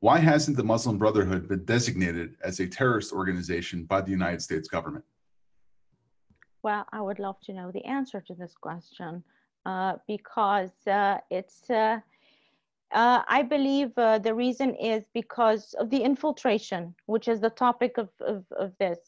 Why 0.00 0.18
hasn't 0.18 0.56
the 0.56 0.64
Muslim 0.64 0.98
Brotherhood 0.98 1.48
been 1.48 1.64
designated 1.64 2.36
as 2.42 2.60
a 2.60 2.66
terrorist 2.66 3.12
organization 3.12 3.84
by 3.84 4.00
the 4.00 4.10
United 4.10 4.42
States 4.42 4.68
government? 4.68 5.04
Well, 6.62 6.84
I 6.92 7.00
would 7.00 7.18
love 7.18 7.40
to 7.44 7.52
know 7.52 7.70
the 7.70 7.84
answer 7.84 8.20
to 8.20 8.34
this 8.34 8.54
question. 8.60 9.22
Uh, 9.68 9.96
because 10.06 10.72
uh, 10.86 11.18
it's, 11.30 11.68
uh, 11.68 12.00
I 12.90 13.42
believe 13.42 13.94
the 13.96 14.32
reason 14.34 14.74
is 14.76 15.04
because 15.12 15.74
of 15.74 15.90
the 15.90 16.02
infiltration, 16.02 16.94
which 17.04 17.28
is 17.28 17.40
the 17.40 17.50
topic 17.50 17.98
of, 17.98 18.08
of, 18.20 18.46
of 18.58 18.72
this, 18.78 18.98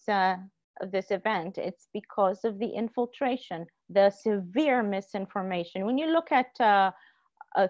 this 0.90 1.10
event. 1.10 1.58
It's 1.58 1.88
because 1.92 2.44
of 2.44 2.58
the 2.58 2.68
infiltration, 2.68 3.66
the 3.88 4.10
severe 4.10 4.82
misinformation. 4.82 5.86
When 5.86 5.98
you 5.98 6.06
look 6.12 6.32
at 6.32 6.58
uh, 6.60 6.92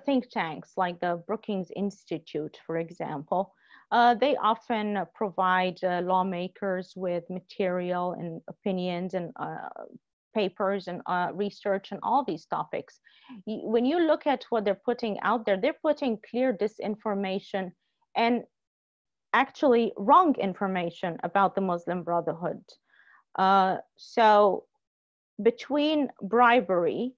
think 0.06 0.28
tanks 0.30 0.72
like 0.76 1.00
the 1.00 1.22
Brookings 1.26 1.70
Institute, 1.74 2.58
for 2.66 2.76
example, 2.78 3.54
uh, 3.90 4.14
they 4.14 4.36
often 4.36 5.04
provide 5.14 5.82
uh, 5.82 6.00
lawmakers 6.02 6.92
with 6.96 7.24
material 7.28 8.12
and 8.12 8.40
opinions 8.48 9.14
and 9.14 9.32
papers 10.34 10.88
and 10.88 11.02
uh, 11.06 11.28
research 11.34 11.92
and 11.92 12.00
all 12.02 12.24
these 12.24 12.46
topics. 12.46 13.00
When 13.46 13.84
you 13.84 14.00
look 14.00 14.26
at 14.26 14.44
what 14.50 14.64
they're 14.64 14.80
putting 14.84 15.18
out 15.20 15.44
there, 15.44 15.56
they're 15.56 15.82
putting 15.82 16.18
clear 16.30 16.56
disinformation 16.56 17.72
and 18.16 18.42
actually 19.32 19.92
wrong 19.96 20.34
information 20.36 21.16
about 21.22 21.54
the 21.54 21.60
Muslim 21.60 22.02
Brotherhood. 22.02 22.62
Uh, 23.36 23.78
so 23.96 24.64
between 25.42 26.08
bribery, 26.22 27.14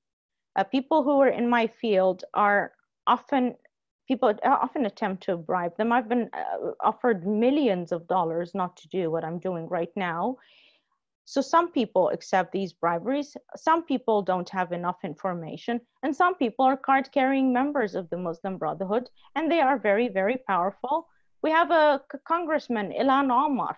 uh, 0.57 0.64
people 0.64 1.02
who 1.02 1.21
are 1.21 1.28
in 1.28 1.49
my 1.49 1.66
field 1.66 2.25
are 2.35 2.73
often 3.07 3.54
people 4.09 4.35
often 4.45 4.87
attempt 4.87 5.23
to 5.25 5.37
bribe 5.37 5.76
them. 5.76 5.92
I've 5.92 6.09
been 6.09 6.28
uh, 6.33 6.73
offered 6.81 7.26
millions 7.26 7.92
of 7.92 8.07
dollars 8.09 8.54
not 8.54 8.76
to 8.78 8.88
do 8.88 9.11
what 9.11 9.25
I'm 9.25 9.38
doing 9.38 9.69
right 9.69 9.90
now. 9.97 10.37
So 11.25 11.40
some 11.40 11.71
people 11.71 12.11
accept 12.11 12.52
these 12.52 12.73
briberies, 12.73 13.37
some 13.57 13.85
people 13.85 14.23
don't 14.23 14.50
have 14.50 14.73
enough 14.73 14.99
information, 15.04 15.81
and 16.02 16.14
some 16.14 16.35
people 16.35 16.64
are 16.64 16.76
card 16.76 17.11
carrying 17.12 17.52
members 17.52 17.95
of 17.95 18.11
the 18.11 18.16
Muslim 18.16 18.59
Brotherhood, 18.59 19.09
and 19.37 19.50
they 19.50 19.61
are 19.61 19.78
very, 19.78 20.09
very 20.09 20.38
powerful. 20.49 21.09
We 21.42 21.50
have 21.52 21.71
a 21.71 22.02
congressman, 22.26 22.92
Ilhan 22.92 23.31
Omar, 23.31 23.76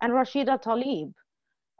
and 0.00 0.12
Rashida 0.12 0.62
Tlaib. 0.62 1.12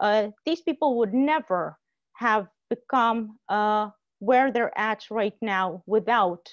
Uh, 0.00 0.28
these 0.44 0.60
people 0.60 0.98
would 0.98 1.14
never 1.14 1.78
have 2.14 2.48
become 2.70 3.38
uh, 3.48 3.90
where 4.18 4.50
they're 4.50 4.76
at 4.78 5.04
right 5.10 5.36
now 5.40 5.82
without 5.86 6.48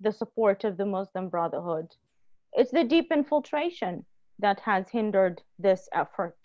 the 0.00 0.12
support 0.12 0.64
of 0.64 0.76
the 0.76 0.86
Muslim 0.86 1.28
Brotherhood. 1.28 1.86
It's 2.52 2.70
the 2.70 2.84
deep 2.84 3.12
infiltration 3.12 4.04
that 4.38 4.60
has 4.60 4.88
hindered 4.90 5.42
this 5.58 5.88
effort. 5.92 6.36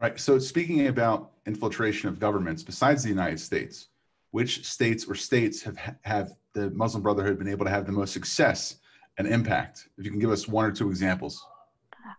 Right. 0.00 0.18
So 0.18 0.38
speaking 0.38 0.86
about 0.86 1.32
infiltration 1.46 2.08
of 2.08 2.20
governments 2.20 2.62
besides 2.62 3.02
the 3.02 3.08
United 3.08 3.40
States, 3.40 3.88
which 4.30 4.64
states 4.64 5.06
or 5.08 5.14
states 5.14 5.62
have 5.62 5.78
have 6.02 6.34
the 6.54 6.70
Muslim 6.70 7.02
Brotherhood 7.02 7.38
been 7.38 7.48
able 7.48 7.64
to 7.64 7.70
have 7.70 7.86
the 7.86 7.92
most 7.92 8.12
success 8.12 8.76
and 9.18 9.26
impact? 9.26 9.88
If 9.98 10.04
you 10.04 10.10
can 10.10 10.20
give 10.20 10.30
us 10.30 10.46
one 10.46 10.64
or 10.64 10.70
two 10.70 10.88
examples. 10.88 11.44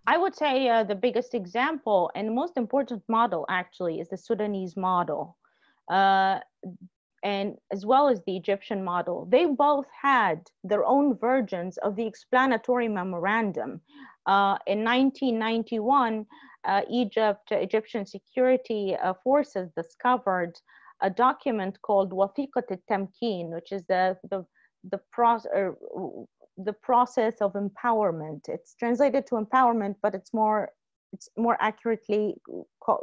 I 0.08 0.18
would 0.18 0.36
say 0.36 0.68
uh, 0.70 0.84
the 0.84 0.96
biggest 0.96 1.34
example 1.34 2.12
and 2.16 2.28
the 2.28 2.32
most 2.32 2.58
important 2.58 3.04
model 3.08 3.46
actually 3.50 4.00
is 4.00 4.10
the 4.10 4.18
Sudanese 4.18 4.76
model, 4.76 5.38
uh, 5.90 6.40
and 7.24 7.58
as 7.72 7.86
well 7.86 8.08
as 8.08 8.22
the 8.24 8.36
Egyptian 8.36 8.84
model. 8.84 9.26
They 9.30 9.46
both 9.46 9.88
had 10.02 10.50
their 10.64 10.86
own 10.86 11.18
versions 11.18 11.78
of 11.78 11.96
the 11.96 12.06
explanatory 12.06 12.88
memorandum. 12.88 13.82
Uh, 14.26 14.58
in 14.68 14.84
1991, 14.84 16.26
uh, 16.66 16.82
Egypt, 16.90 17.52
Egyptian 17.52 18.06
security 18.06 18.96
uh, 18.96 19.14
forces 19.24 19.70
discovered 19.76 20.60
a 21.02 21.10
document 21.10 21.82
called 21.82 22.12
Wathiqat 22.12 22.70
al-Tamkin, 22.72 23.50
which 23.52 23.72
is 23.72 23.86
the, 23.86 24.18
the, 24.30 24.46
the, 24.92 25.00
pro- 25.12 25.40
the 26.64 26.74
process 26.74 27.36
of 27.42 27.54
empowerment. 27.54 28.50
It's 28.50 28.76
translated 28.76 29.26
to 29.28 29.36
empowerment, 29.36 29.96
but 30.02 30.16
it's 30.16 30.34
more 30.34 30.70
it's 31.12 31.30
more 31.38 31.58
accurately 31.60 32.36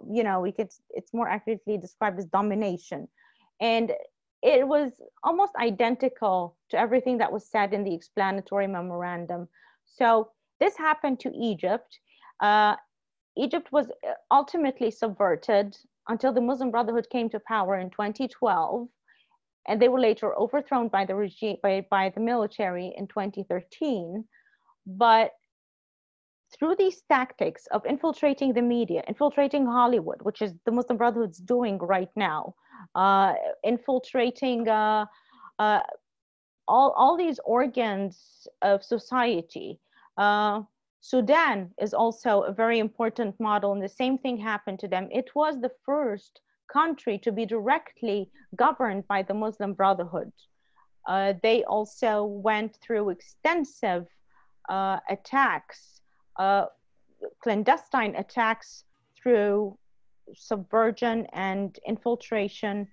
you 0.08 0.22
know 0.22 0.40
we 0.40 0.52
could 0.52 0.70
it's 0.90 1.12
more 1.12 1.28
accurately 1.28 1.78
described 1.78 2.18
as 2.18 2.26
domination. 2.26 3.08
And 3.60 3.92
it 4.42 4.68
was 4.68 4.92
almost 5.25 5.56
identical 5.56 6.56
to 6.70 6.78
everything 6.78 7.18
that 7.18 7.32
was 7.32 7.48
said 7.48 7.72
in 7.72 7.84
the 7.84 7.94
explanatory 7.94 8.66
memorandum. 8.66 9.48
So 9.86 10.30
this 10.60 10.76
happened 10.76 11.20
to 11.20 11.32
egypt. 11.34 11.98
Uh, 12.40 12.76
Egypt 13.36 13.70
was 13.72 13.88
uh, 13.88 14.12
ultimately 14.30 14.90
subverted 14.90 15.76
until 16.08 16.32
the 16.32 16.40
Muslim 16.40 16.70
Brotherhood 16.70 17.08
came 17.10 17.28
to 17.30 17.40
power 17.40 17.78
in 17.78 17.90
2012, 17.90 18.88
and 19.66 19.80
they 19.80 19.88
were 19.88 20.00
later 20.00 20.35
overthrown 20.37 20.88
by 20.88 21.04
the 21.04 21.14
regime 21.14 21.56
by, 21.62 21.87
by 21.90 22.11
the 22.11 22.20
military 22.20 22.94
in 22.96 23.06
2013. 23.06 24.25
But 24.87 25.32
through 26.56 26.76
these 26.76 27.02
tactics 27.08 27.66
of 27.73 27.85
infiltrating 27.87 28.52
the 28.52 28.62
media, 28.62 29.02
infiltrating 29.08 29.66
Hollywood, 29.66 30.23
which 30.23 30.42
is 30.42 30.54
the 30.64 30.73
Muslim 30.73 30.96
Brotherhood's 30.96 31.38
doing 31.38 31.78
right 31.78 32.11
now, 32.14 32.54
uh, 32.94 33.35
infiltrating 33.64 34.68
uh, 34.68 35.06
uh, 35.58 35.80
all, 36.68 36.92
all 36.92 37.16
these 37.16 37.40
organs 37.44 38.46
of 38.62 38.85
society, 38.85 39.80
uh, 40.16 40.62
Sudan 41.00 41.70
is 41.80 41.94
also 41.94 42.42
a 42.42 42.52
very 42.52 42.78
important 42.78 43.38
model, 43.38 43.73
and 43.73 43.82
the 43.82 43.88
same 43.88 44.18
thing 44.18 44.37
happened 44.37 44.80
to 44.80 44.88
them. 44.88 45.08
It 45.12 45.30
was 45.35 45.61
the 45.61 45.70
first 45.85 46.40
country 46.73 47.18
to 47.18 47.32
be 47.32 47.46
directly 47.46 48.30
governed 48.54 49.06
by 49.08 49.23
the 49.23 49.35
Muslim 49.35 49.73
Brotherhood. 49.75 50.32
Uh, 51.06 51.35
they 51.42 51.64
also 51.64 52.25
went 52.25 52.76
through 52.82 53.11
extensive 53.11 54.06
uh, 54.68 54.99
attacks, 55.08 56.00
uh, 56.38 56.66
clandestine 57.42 58.14
attacks 58.16 58.85
through 59.16 59.78
subversion 60.35 61.26
and 61.32 61.78
infiltration. 61.87 62.88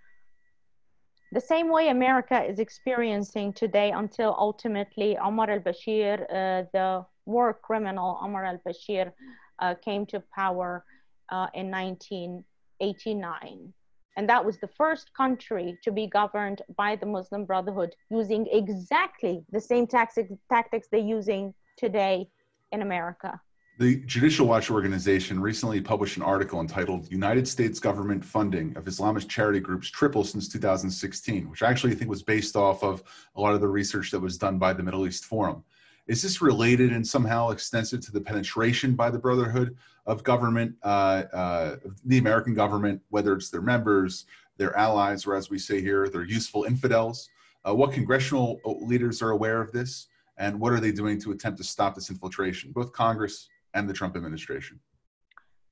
The 1.31 1.41
same 1.41 1.69
way 1.69 1.89
America 1.89 2.43
is 2.43 2.59
experiencing 2.59 3.53
today 3.53 3.91
until 3.91 4.35
ultimately 4.37 5.17
Omar 5.17 5.49
al 5.49 5.59
Bashir, 5.59 6.21
uh, 6.29 6.65
the 6.73 7.05
war 7.25 7.53
criminal 7.53 8.19
Omar 8.21 8.45
al 8.45 8.59
Bashir, 8.65 9.11
uh, 9.59 9.73
came 9.83 10.05
to 10.07 10.21
power 10.35 10.85
uh, 11.31 11.47
in 11.55 11.71
19. 11.71 12.43
19- 12.43 12.43
1889. 12.83 13.73
And 14.15 14.29
that 14.29 14.45
was 14.45 14.57
the 14.59 14.67
first 14.67 15.13
country 15.15 15.77
to 15.83 15.91
be 15.91 16.05
governed 16.07 16.61
by 16.77 16.95
the 16.95 17.05
Muslim 17.05 17.45
Brotherhood 17.45 17.95
using 18.11 18.47
exactly 18.51 19.43
the 19.51 19.61
same 19.61 19.87
tactics 19.87 20.87
they're 20.91 20.99
using 20.99 21.53
today 21.77 22.27
in 22.71 22.81
America. 22.81 23.41
The 23.79 23.95
Judicial 24.05 24.45
Watch 24.45 24.69
organization 24.69 25.41
recently 25.41 25.81
published 25.81 26.17
an 26.17 26.21
article 26.21 26.61
entitled 26.61 27.11
United 27.11 27.47
States 27.47 27.79
Government 27.79 28.23
Funding 28.23 28.77
of 28.77 28.85
Islamist 28.85 29.29
Charity 29.29 29.59
Groups 29.59 29.89
Triple 29.89 30.23
Since 30.23 30.47
2016, 30.47 31.49
which 31.49 31.63
I 31.63 31.71
actually 31.71 31.95
think 31.95 32.07
was 32.07 32.21
based 32.21 32.55
off 32.55 32.83
of 32.83 33.01
a 33.35 33.41
lot 33.41 33.55
of 33.55 33.61
the 33.61 33.67
research 33.67 34.11
that 34.11 34.19
was 34.19 34.37
done 34.37 34.59
by 34.59 34.73
the 34.73 34.83
Middle 34.83 35.07
East 35.07 35.25
Forum. 35.25 35.63
Is 36.07 36.21
this 36.21 36.41
related 36.41 36.91
and 36.91 37.07
somehow 37.07 37.49
extensive 37.49 38.01
to 38.01 38.11
the 38.11 38.19
penetration 38.19 38.93
by 38.93 39.09
the 39.09 39.19
Brotherhood 39.19 39.77
of 40.05 40.23
government, 40.23 40.75
uh, 40.83 41.23
uh, 41.33 41.75
the 42.05 42.17
American 42.17 42.53
government, 42.53 43.01
whether 43.09 43.33
it's 43.33 43.49
their 43.49 43.61
members, 43.61 44.25
their 44.57 44.75
allies, 44.75 45.25
or 45.25 45.35
as 45.35 45.49
we 45.49 45.57
say 45.57 45.79
here, 45.81 46.09
their 46.09 46.25
useful 46.25 46.65
infidels? 46.65 47.29
Uh, 47.65 47.73
what 47.73 47.93
congressional 47.93 48.59
leaders 48.81 49.21
are 49.21 49.29
aware 49.29 49.61
of 49.61 49.71
this? 49.71 50.07
And 50.37 50.59
what 50.59 50.73
are 50.73 50.79
they 50.81 50.91
doing 50.91 51.21
to 51.21 51.31
attempt 51.31 51.57
to 51.59 51.63
stop 51.63 51.95
this 51.95 52.09
infiltration, 52.09 52.71
both 52.73 52.91
Congress 52.91 53.47
and 53.73 53.89
the 53.89 53.93
Trump 53.93 54.17
administration? 54.17 54.79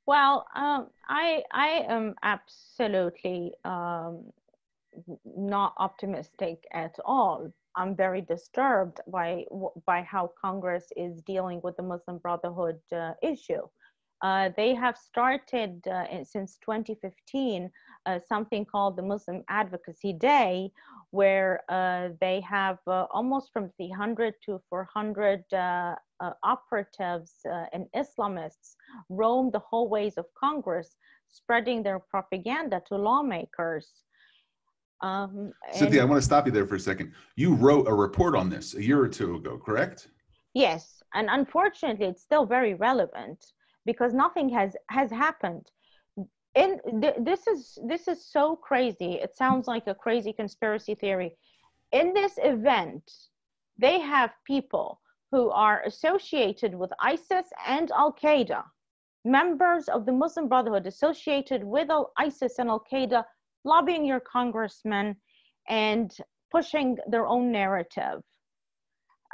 Well, 0.05 0.45
um, 0.55 0.87
I 1.07 1.43
I 1.51 1.85
am 1.87 2.15
absolutely 2.23 3.53
um, 3.65 4.31
not 5.25 5.73
optimistic 5.77 6.65
at 6.73 6.95
all 7.05 7.51
I'm 7.75 7.95
very 7.95 8.21
disturbed 8.21 8.99
by 9.07 9.45
by 9.85 10.01
how 10.01 10.31
Congress 10.39 10.91
is 10.95 11.21
dealing 11.21 11.61
with 11.63 11.77
the 11.77 11.83
Muslim 11.83 12.17
Brotherhood 12.17 12.79
uh, 12.91 13.13
issue. 13.21 13.63
Uh, 14.21 14.49
they 14.55 14.75
have 14.75 14.97
started 14.97 15.85
uh, 15.87 16.23
since 16.23 16.57
2015 16.63 17.71
uh, 18.05 18.19
something 18.27 18.65
called 18.65 18.95
the 18.95 19.01
Muslim 19.01 19.43
Advocacy 19.49 20.13
Day, 20.13 20.71
where 21.09 21.61
uh, 21.69 22.09
they 22.19 22.39
have 22.41 22.77
uh, 22.87 23.05
almost 23.11 23.51
from 23.51 23.71
300 23.77 24.35
to 24.45 24.61
400 24.69 25.43
uh, 25.53 25.95
operatives 26.43 27.33
and 27.73 27.87
Islamists 27.95 28.75
roam 29.09 29.49
the 29.51 29.59
hallways 29.59 30.17
of 30.17 30.25
Congress, 30.39 30.95
spreading 31.29 31.81
their 31.81 31.99
propaganda 31.99 32.81
to 32.87 32.95
lawmakers. 32.95 34.03
Um, 35.01 35.51
Cynthia, 35.73 36.01
I 36.01 36.05
want 36.05 36.21
to 36.21 36.25
stop 36.25 36.45
you 36.45 36.51
there 36.51 36.67
for 36.67 36.75
a 36.75 36.79
second. 36.79 37.13
You 37.35 37.55
wrote 37.55 37.87
a 37.87 37.93
report 37.93 38.35
on 38.35 38.49
this 38.49 38.75
a 38.75 38.83
year 38.83 38.99
or 38.99 39.07
two 39.07 39.35
ago, 39.35 39.57
correct? 39.57 40.09
Yes, 40.53 41.01
and 41.13 41.27
unfortunately, 41.29 42.05
it's 42.05 42.21
still 42.21 42.45
very 42.45 42.75
relevant 42.75 43.43
because 43.85 44.13
nothing 44.13 44.49
has 44.49 44.75
has 44.89 45.09
happened 45.09 45.71
in 46.55 46.79
th- 47.01 47.15
this 47.19 47.47
is 47.47 47.77
this 47.87 48.07
is 48.07 48.25
so 48.25 48.55
crazy 48.55 49.13
it 49.13 49.35
sounds 49.35 49.67
like 49.67 49.87
a 49.87 49.95
crazy 49.95 50.33
conspiracy 50.33 50.95
theory 50.95 51.31
in 51.91 52.13
this 52.13 52.33
event 52.43 53.03
they 53.77 53.99
have 53.99 54.31
people 54.45 54.99
who 55.31 55.49
are 55.49 55.81
associated 55.83 56.75
with 56.75 56.91
isis 56.99 57.47
and 57.65 57.91
al-qaeda 57.91 58.63
members 59.23 59.87
of 59.87 60.05
the 60.05 60.11
muslim 60.11 60.49
brotherhood 60.49 60.85
associated 60.87 61.63
with 61.63 61.89
isis 62.17 62.59
and 62.59 62.69
al-qaeda 62.69 63.23
lobbying 63.63 64.05
your 64.05 64.19
congressman 64.19 65.15
and 65.69 66.15
pushing 66.51 66.97
their 67.07 67.25
own 67.25 67.51
narrative 67.51 68.21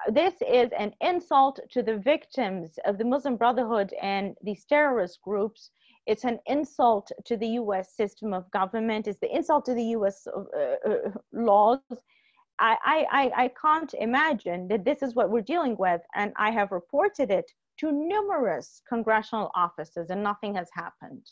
this 0.09 0.35
is 0.41 0.69
an 0.77 0.93
insult 1.01 1.59
to 1.71 1.83
the 1.83 1.97
victims 1.97 2.79
of 2.85 2.97
the 2.97 3.05
Muslim 3.05 3.35
Brotherhood 3.35 3.93
and 4.01 4.35
these 4.41 4.65
terrorist 4.65 5.19
groups. 5.21 5.71
It's 6.05 6.23
an 6.23 6.39
insult 6.45 7.11
to 7.25 7.35
the 7.35 7.47
US 7.61 7.95
system 7.95 8.33
of 8.33 8.49
government. 8.51 9.07
It's 9.07 9.19
the 9.19 9.35
insult 9.35 9.65
to 9.65 9.73
the 9.73 9.83
US 9.97 10.25
uh, 10.27 10.89
uh, 10.89 11.11
laws. 11.33 11.79
I, 12.59 13.05
I, 13.11 13.31
I 13.43 13.51
can't 13.61 13.93
imagine 13.95 14.67
that 14.69 14.83
this 14.83 15.03
is 15.03 15.13
what 15.13 15.29
we're 15.29 15.41
dealing 15.41 15.75
with. 15.77 16.01
And 16.15 16.33
I 16.37 16.51
have 16.51 16.71
reported 16.71 17.29
it 17.29 17.51
to 17.79 17.91
numerous 17.91 18.81
congressional 18.89 19.51
offices 19.55 20.09
and 20.09 20.23
nothing 20.23 20.55
has 20.55 20.69
happened. 20.73 21.27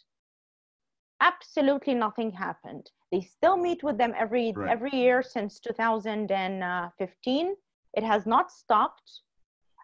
Absolutely 1.26 1.96
nothing 1.96 2.32
happened. 2.32 2.90
They 3.12 3.22
still 3.22 3.58
meet 3.58 3.84
with 3.84 3.98
them 3.98 4.14
every, 4.18 4.54
right. 4.56 4.70
every 4.70 4.92
year 4.94 5.24
since 5.24 5.60
2015 5.60 7.56
it 7.96 8.04
has 8.04 8.26
not 8.26 8.52
stopped. 8.52 9.22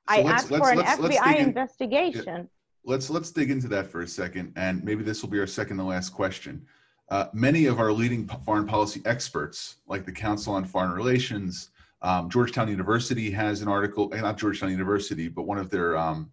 So 0.09 0.15
I 0.15 0.21
asked 0.21 0.49
for 0.49 0.71
an 0.71 0.79
FBI 0.79 1.35
in, 1.37 1.45
investigation. 1.45 2.25
Yeah, 2.27 2.43
let's 2.83 3.09
let's 3.09 3.31
dig 3.31 3.49
into 3.51 3.67
that 3.69 3.87
for 3.87 4.01
a 4.01 4.07
second, 4.07 4.53
and 4.55 4.83
maybe 4.83 5.03
this 5.03 5.21
will 5.21 5.29
be 5.29 5.39
our 5.39 5.47
second 5.47 5.77
to 5.77 5.83
last 5.83 6.09
question. 6.09 6.65
Uh, 7.09 7.27
many 7.33 7.65
of 7.65 7.79
our 7.79 7.91
leading 7.91 8.27
foreign 8.45 8.65
policy 8.65 9.01
experts, 9.05 9.77
like 9.87 10.05
the 10.05 10.11
Council 10.11 10.53
on 10.53 10.65
Foreign 10.65 10.91
Relations, 10.91 11.69
um, 12.01 12.29
Georgetown 12.29 12.69
University 12.69 13.29
has 13.31 13.61
an 13.61 13.67
article, 13.67 14.11
eh, 14.13 14.21
not 14.21 14.37
Georgetown 14.37 14.71
University, 14.71 15.27
but 15.27 15.43
one 15.43 15.57
of 15.57 15.69
their, 15.69 15.97
um, 15.97 16.31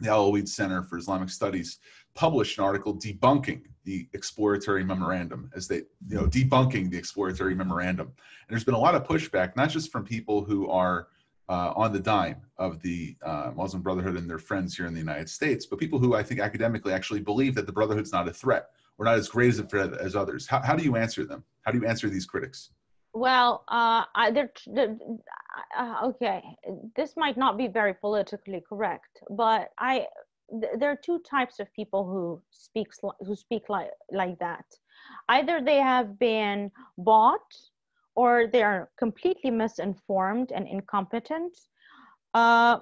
the 0.00 0.08
Alwaleed 0.08 0.48
Center 0.48 0.82
for 0.82 0.96
Islamic 0.96 1.28
Studies, 1.28 1.78
published 2.14 2.58
an 2.58 2.64
article 2.64 2.96
debunking 2.96 3.62
the 3.90 4.08
exploratory 4.12 4.84
memorandum 4.84 5.50
as 5.56 5.66
they 5.66 5.78
you 6.08 6.16
know 6.16 6.26
debunking 6.26 6.90
the 6.90 6.96
exploratory 6.96 7.56
memorandum. 7.56 8.06
And 8.06 8.50
there's 8.50 8.62
been 8.62 8.80
a 8.82 8.84
lot 8.88 8.94
of 8.94 9.02
pushback 9.04 9.56
not 9.56 9.68
just 9.70 9.90
from 9.90 10.04
people 10.04 10.44
who 10.44 10.70
are 10.70 11.08
uh, 11.48 11.72
on 11.74 11.92
the 11.92 11.98
dime 11.98 12.40
of 12.58 12.80
the 12.82 13.16
uh, 13.30 13.50
muslim 13.56 13.82
brotherhood 13.82 14.16
and 14.16 14.30
their 14.30 14.38
friends 14.38 14.76
here 14.76 14.86
in 14.86 14.94
the 14.94 15.04
united 15.08 15.28
states 15.28 15.66
but 15.66 15.80
people 15.84 15.98
who 15.98 16.14
i 16.14 16.22
think 16.22 16.38
academically 16.38 16.92
actually 16.92 17.18
believe 17.30 17.52
that 17.56 17.66
the 17.66 17.72
brotherhood's 17.78 18.12
not 18.12 18.28
a 18.28 18.32
threat 18.42 18.66
or 18.98 19.04
not 19.04 19.16
as 19.22 19.28
great 19.28 19.48
as 19.48 19.58
a 19.58 19.64
threat 19.64 19.90
as 20.08 20.14
others. 20.14 20.46
How, 20.46 20.60
how 20.68 20.76
do 20.76 20.84
you 20.84 20.94
answer 20.94 21.24
them? 21.24 21.42
How 21.62 21.72
do 21.72 21.78
you 21.78 21.86
answer 21.86 22.08
these 22.08 22.26
critics? 22.26 22.70
Well 23.12 23.64
uh, 23.66 24.04
I, 24.14 24.30
they're, 24.30 24.52
they're 24.76 24.96
uh, 25.76 25.96
okay. 26.10 26.40
This 26.94 27.14
might 27.16 27.38
not 27.44 27.58
be 27.62 27.66
very 27.80 27.94
politically 27.94 28.62
correct 28.70 29.14
but 29.42 29.62
i 29.78 30.06
there 30.78 30.90
are 30.90 30.96
two 30.96 31.18
types 31.20 31.60
of 31.60 31.72
people 31.72 32.04
who 32.04 32.40
speaks 32.50 33.00
who 33.20 33.36
speak 33.36 33.68
like 33.68 33.90
like 34.12 34.38
that. 34.38 34.64
Either 35.28 35.60
they 35.60 35.76
have 35.76 36.18
been 36.18 36.70
bought 36.98 37.54
or 38.14 38.46
they 38.46 38.62
are 38.62 38.90
completely 38.98 39.50
misinformed 39.50 40.52
and 40.52 40.66
incompetent 40.66 41.56
uh, 42.34 42.78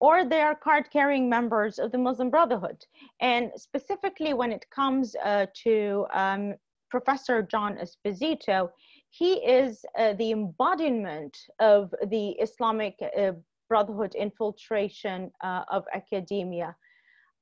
or 0.00 0.24
they 0.24 0.40
are 0.40 0.54
card 0.54 0.90
carrying 0.92 1.28
members 1.28 1.78
of 1.78 1.92
the 1.92 1.98
muslim 1.98 2.30
brotherhood. 2.30 2.84
And 3.20 3.50
specifically 3.56 4.34
when 4.34 4.52
it 4.52 4.66
comes 4.70 5.14
uh, 5.24 5.46
to 5.62 6.06
um, 6.12 6.54
professor 6.90 7.42
john 7.42 7.76
esposito 7.84 8.70
he 9.10 9.32
is 9.60 9.84
uh, 9.98 10.12
the 10.12 10.30
embodiment 10.30 11.36
of 11.58 11.92
the 12.06 12.28
islamic 12.46 12.94
uh, 13.02 13.32
brotherhood 13.68 14.14
infiltration 14.14 15.30
uh, 15.42 15.64
of 15.76 15.82
academia 15.92 16.76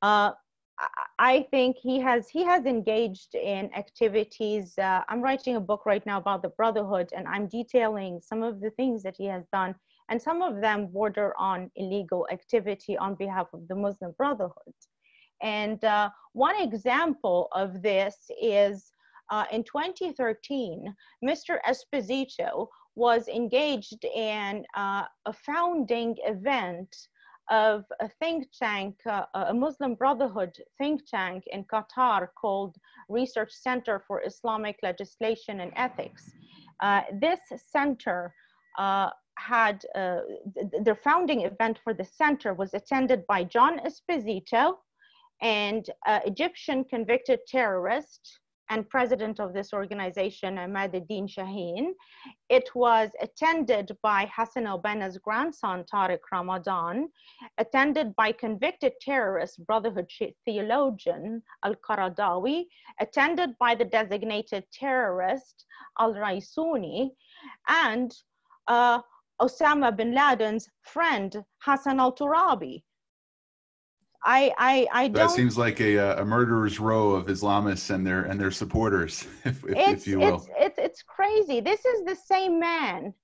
uh, 0.03 0.33
I 1.19 1.47
think 1.51 1.77
he 1.77 2.01
has 2.01 2.29
he 2.29 2.45
has 2.45 2.65
engaged 2.67 3.35
in 3.35 3.73
activities. 3.75 4.77
Uh, 4.77 5.03
I'm 5.09 5.23
writing 5.23 5.57
a 5.57 5.61
book 5.61 5.87
right 5.87 6.05
now 6.05 6.19
about 6.19 6.43
the 6.43 6.49
Brotherhood, 6.49 7.11
and 7.17 7.29
I'm 7.29 7.47
detailing 7.47 8.21
some 8.21 8.43
of 8.43 8.61
the 8.61 8.71
things 8.71 9.03
that 9.05 9.17
he 9.17 9.27
has 9.27 9.45
done, 9.53 9.75
and 10.09 10.21
some 10.21 10.43
of 10.43 10.61
them 10.61 10.89
border 10.89 11.35
on 11.39 11.71
illegal 11.77 12.27
activity 12.33 12.99
on 12.99 13.15
behalf 13.15 13.47
of 13.53 13.69
the 13.69 13.77
Muslim 13.77 14.13
Brotherhood. 14.19 14.75
And 15.43 15.83
uh, 15.85 16.11
one 16.33 16.57
example 16.61 17.49
of 17.53 17.83
this 17.83 18.17
is 18.41 18.91
uh, 19.31 19.45
in 19.53 19.63
2013, 19.65 20.95
Mr. 21.25 21.59
Esposito 21.69 22.69
was 22.95 23.29
engaged 23.29 24.05
in 24.05 24.65
uh, 24.77 25.05
a 25.27 25.33
founding 25.33 26.17
event 26.25 26.95
of 27.51 27.85
a 28.01 28.09
think 28.21 28.47
tank, 28.53 28.97
uh, 29.07 29.25
a 29.35 29.55
Muslim 29.55 29.95
Brotherhood 29.95 30.57
think 30.79 31.07
tank 31.07 31.45
in 31.47 31.65
Qatar 31.65 32.29
called 32.41 32.77
Research 33.09 33.53
Center 33.53 34.03
for 34.07 34.23
Islamic 34.25 34.77
Legislation 34.83 35.61
and 35.61 35.73
Ethics. 35.77 36.31
Uh, 36.81 37.03
this 37.21 37.41
center 37.57 38.35
uh, 38.79 39.11
had 39.39 39.85
uh, 39.95 40.21
th 40.55 40.85
their 40.87 41.01
founding 41.09 41.41
event 41.51 41.77
for 41.85 41.93
the 41.95 42.09
center 42.23 42.51
was 42.63 42.75
attended 42.75 43.21
by 43.27 43.41
John 43.55 43.75
Esposito 43.89 44.65
and 45.41 45.83
uh, 46.07 46.21
Egyptian 46.33 46.85
convicted 46.85 47.41
terrorist 47.47 48.23
and 48.73 48.89
president 48.89 49.39
of 49.39 49.53
this 49.53 49.75
organization, 49.75 50.57
Emad-Din 50.57 51.27
Shahin. 51.27 51.95
It 52.49 52.71
was 52.75 53.11
attended 53.21 53.95
by 54.03 54.31
Hassan 54.35 54.67
al-Banna's 54.67 55.19
grandson, 55.19 55.85
Tariq 55.85 56.21
Ramadan, 56.33 57.09
attended 57.59 58.17
by 58.17 58.33
convicted 58.33 58.95
terrorist 59.03 59.65
Brotherhood 59.67 60.11
theologian 60.47 61.43
Al-Qaradawi, 61.67 62.65
attended 62.99 63.51
by 63.61 63.75
the 63.75 63.85
designated 63.85 64.65
terrorist 64.73 65.67
Al-Raisuni, 66.01 67.11
and 67.69 68.11
uh, 68.69 69.01
Osama 69.43 69.95
bin 69.95 70.15
Laden's 70.15 70.67
friend, 70.83 71.45
Hassan 71.63 72.01
al-Turabi, 72.01 72.83
I, 74.25 74.53
I, 74.57 74.87
I 74.93 75.09
don't. 75.09 75.15
That 75.15 75.31
seems 75.31 75.59
like 75.59 75.81
a, 75.81 75.99
uh, 75.99 76.23
a 76.23 76.25
murderer's 76.25 76.79
row 76.79 77.11
of 77.11 77.27
Islamists 77.27 77.93
and 77.93 78.07
their 78.07 78.23
and 78.23 78.41
their 78.41 78.51
supporters, 78.51 79.27
if, 79.45 79.65
if, 79.65 79.77
if 79.77 80.07
you 80.07 80.21
will. 80.21 80.37
It's, 80.37 80.49
it's, 80.59 80.79
it's 80.79 81.03
crazy. 81.03 81.61
This 81.61 81.85
is 81.85 82.05
the 82.05 82.17
same 82.17 82.61
man 82.61 83.15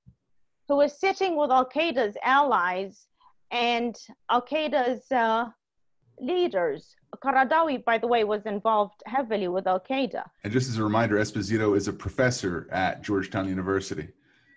who 0.69 0.77
was 0.77 0.99
sitting 0.99 1.37
with 1.37 1.51
Al 1.51 1.69
Qaeda's 1.69 2.17
allies 2.23 3.07
and 3.51 3.97
Al 4.31 4.43
Qaeda's 4.43 5.11
uh, 5.13 5.47
leaders. 6.21 6.95
Qaradawi, 7.25 7.83
by 7.85 7.97
the 7.97 8.07
way, 8.07 8.25
was 8.25 8.45
involved 8.45 9.03
heavily 9.07 9.49
with 9.49 9.67
Al 9.67 9.81
Qaeda. 9.81 10.25
And 10.45 10.53
just 10.53 10.69
as 10.69 10.79
a 10.79 10.85
reminder, 10.85 11.17
Esposito 11.17 11.77
is 11.77 11.89
a 11.89 11.93
professor 11.93 12.69
at 12.71 13.03
Georgetown 13.03 13.49
University. 13.49 14.09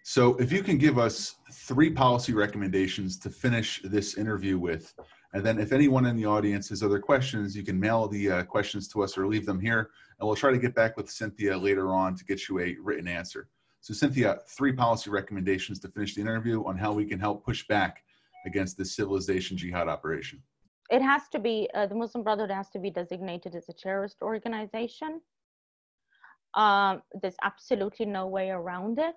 So, 0.04 0.36
if 0.38 0.52
you 0.52 0.64
can 0.64 0.78
give 0.78 0.98
us 0.98 1.36
three 1.54 1.92
policy 1.92 2.34
recommendations 2.34 3.20
to 3.20 3.30
finish 3.30 3.82
this 3.84 4.18
interview 4.18 4.58
with, 4.58 4.94
and 5.34 5.46
then 5.46 5.60
if 5.60 5.72
anyone 5.72 6.06
in 6.06 6.18
the 6.18 6.26
audience 6.26 6.70
has 6.70 6.84
other 6.84 7.00
questions, 7.00 7.56
you 7.56 7.64
can 7.64 7.80
mail 7.80 8.08
the 8.08 8.32
uh, 8.32 8.44
questions 8.44 8.88
to 8.90 9.02
us 9.04 9.18
or 9.18 9.28
leave 9.28 9.46
them 9.46 9.60
here. 9.60 9.92
And 10.20 10.28
we'll 10.28 10.36
try 10.36 10.52
to 10.52 10.58
get 10.58 10.76
back 10.76 10.98
with 10.98 11.10
Cynthia 11.10 11.58
later 11.58 11.94
on 11.94 12.16
to 12.16 12.26
get 12.26 12.50
you 12.50 12.60
a 12.60 12.76
written 12.82 13.08
answer. 13.08 13.48
So 13.80 13.94
Cynthia, 13.94 14.40
three 14.48 14.74
policy 14.74 15.10
recommendations 15.10 15.80
to 15.80 15.88
finish 15.88 16.16
the 16.16 16.22
interview 16.22 16.64
on 16.66 16.78
how 16.78 16.92
we 16.92 17.06
can 17.06 17.20
help 17.20 17.46
push 17.46 17.66
back 17.68 18.04
against 18.46 18.78
this 18.78 18.96
civilization 18.96 19.58
jihad 19.58 19.88
operation. 19.88 20.42
It 20.90 21.02
has 21.02 21.30
to 21.32 21.40
be, 21.40 21.70
uh, 21.74 21.88
the 21.88 21.96
Muslim 21.96 22.24
Brotherhood 22.24 22.52
has 22.52 22.70
to 22.72 22.80
be 22.80 22.90
designated 22.90 23.56
as 23.56 23.70
a 23.70 23.74
terrorist 23.74 24.18
organization. 24.22 25.22
Um, 26.54 27.02
there's 27.22 27.38
absolutely 27.44 28.06
no 28.06 28.28
way 28.28 28.50
around 28.50 29.00
it. 29.00 29.16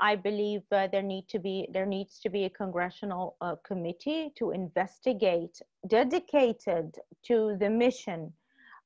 I 0.00 0.14
believe 0.14 0.62
uh, 0.70 0.86
there 0.86 1.02
need 1.02 1.28
to 1.28 1.38
be 1.38 1.68
there 1.72 1.86
needs 1.86 2.20
to 2.20 2.30
be 2.30 2.44
a 2.44 2.50
congressional 2.50 3.36
uh, 3.40 3.56
committee 3.66 4.32
to 4.36 4.52
investigate, 4.52 5.60
dedicated 5.88 6.96
to 7.24 7.56
the 7.58 7.68
mission 7.68 8.32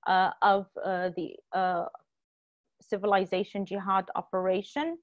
uh, 0.07 0.31
of 0.41 0.67
uh, 0.85 1.11
the 1.17 1.37
uh, 1.53 1.87
civilization 2.81 3.67
jihad 3.67 4.11
operation, 4.17 4.99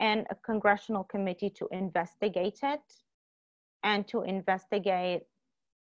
and 0.00 0.26
a 0.30 0.34
congressional 0.34 1.04
committee 1.04 1.50
to 1.50 1.66
investigate 1.72 2.58
it, 2.62 2.82
and 3.82 4.06
to 4.08 4.22
investigate 4.22 5.22